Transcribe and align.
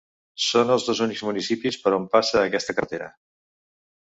Són 0.45 0.71
els 0.75 0.85
dos 0.87 1.01
únics 1.05 1.21
municipis 1.27 1.77
per 1.83 1.93
on 1.99 2.07
passa 2.17 2.41
aquesta 2.49 2.77
carretera. 2.79 3.11